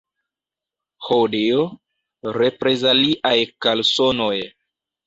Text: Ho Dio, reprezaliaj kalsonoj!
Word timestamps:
Ho 1.09 1.17
Dio, 1.35 1.67
reprezaliaj 2.41 3.39
kalsonoj! 3.67 4.37